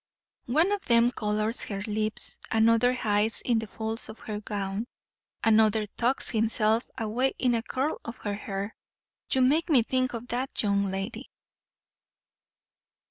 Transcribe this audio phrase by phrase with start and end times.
[0.47, 4.87] One of them colours her lips; another hides in the folds of her gown;
[5.43, 8.75] another tucks himself away in a curl of her hair.
[9.31, 11.29] You make me think of that young lady."